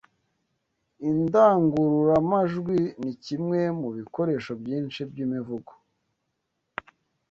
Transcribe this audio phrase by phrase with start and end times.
[1.09, 5.71] Indangururamajwi ni kimwe mu bikoresho byinshi by’imivugo